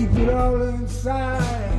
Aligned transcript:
keep 0.00 0.16
it 0.16 0.30
all 0.30 0.62
inside. 0.62 1.69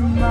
tomorrow. 0.00 0.29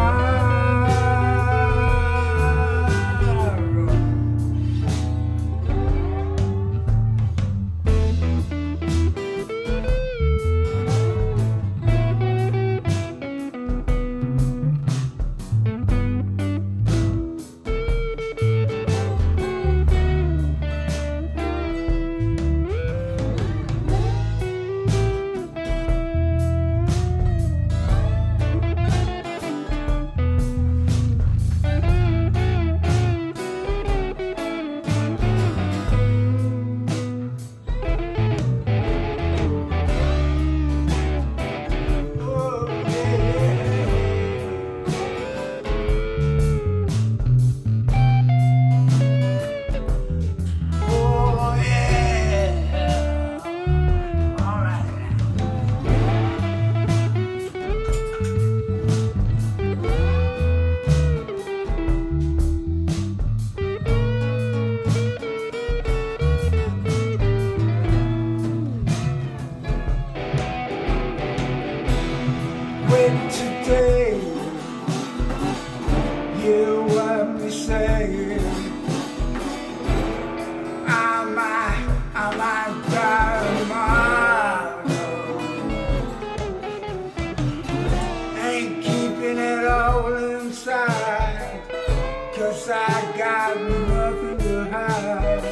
guess 92.70 92.90
I 92.90 93.18
got 93.18 93.60
nothing 93.62 94.38
to 94.38 94.66
hide. 94.70 95.44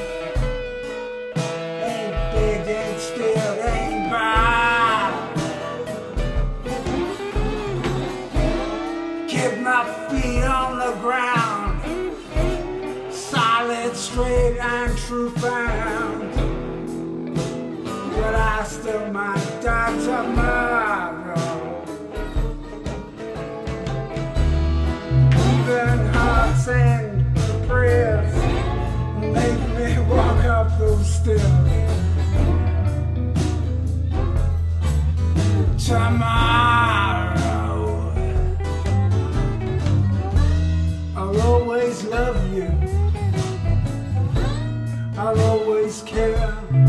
Ain't 1.82 2.14
dead 2.34 2.68
and 2.68 3.00
still 3.00 3.54
ain't 3.64 4.12
mine. 4.12 5.14
Keep 9.28 9.60
my 9.62 9.84
feet 10.10 10.44
on 10.44 10.78
the 10.80 10.94
ground, 11.02 11.82
solid, 13.12 13.96
straight, 13.96 14.58
and 14.60 14.98
true 14.98 15.32
found. 15.32 16.34
But 18.12 18.36
I 18.36 18.64
still 18.64 19.12
might 19.12 19.62
die 19.62 19.98
tomorrow. 20.06 20.77
still. 31.28 31.68
Tomorrow, 35.78 37.34
I'll 41.18 41.42
always 41.42 42.06
love 42.06 42.54
you. 42.54 42.72
I'll 45.18 45.40
always 45.42 46.02
care. 46.04 46.87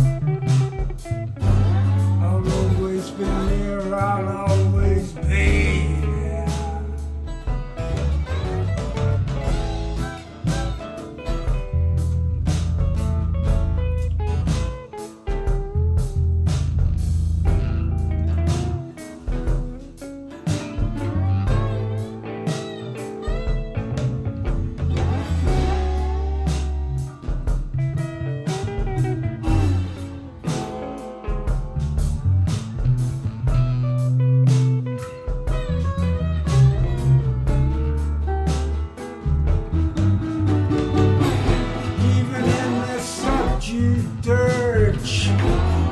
church. 44.69 45.29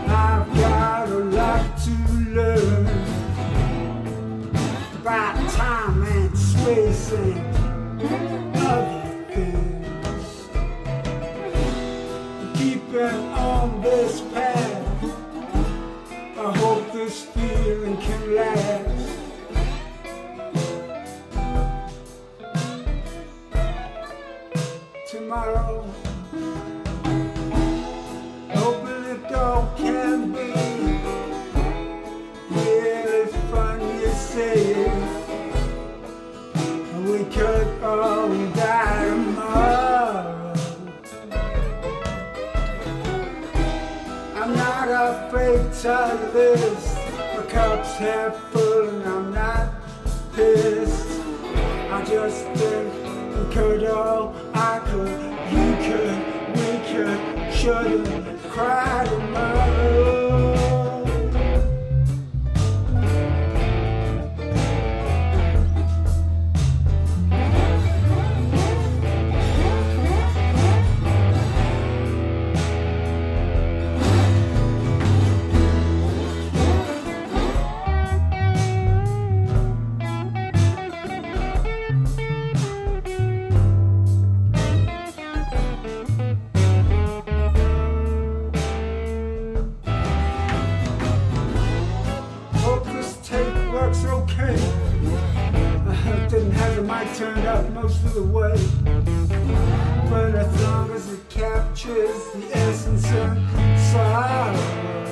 I've 0.06 0.46
got 0.54 1.08
a 1.08 1.18
lot 1.40 1.64
to 1.84 1.94
learn 2.36 2.86
about 5.00 5.50
time 5.52 6.02
and 6.02 6.36
space 6.36 7.12
and 7.12 8.56
other 8.56 9.24
things. 9.32 10.28
Keeping 12.58 13.20
on 13.48 13.80
this 13.80 14.20
path, 14.34 15.04
I 16.36 16.52
hope 16.58 16.92
this. 16.92 17.45
Fatalist. 46.36 46.96
My 47.34 47.42
cup's 47.48 47.96
half 47.96 48.36
full 48.52 48.88
and 48.88 49.04
I'm 49.04 49.32
not 49.32 49.72
pissed. 50.34 51.20
I 51.90 52.04
just 52.04 52.44
think 52.58 52.92
we 53.36 53.54
could 53.54 53.84
all, 53.84 54.34
I 54.52 54.78
could, 54.88 55.18
you 55.54 55.68
could, 55.86 56.18
we 56.56 56.70
could, 56.90 57.52
shouldn't 57.54 58.42
cry 58.50 59.04
tomorrow. 59.06 60.25
mic 96.86 97.12
turned 97.16 97.44
up 97.46 97.68
most 97.70 98.04
of 98.04 98.14
the 98.14 98.22
way. 98.22 98.54
But 100.08 100.36
as 100.36 100.62
long 100.62 100.92
as 100.92 101.12
it 101.12 101.28
captures 101.28 102.22
the 102.32 102.48
essence 102.52 103.04
of 103.10 103.36
sorrow. 103.90 105.05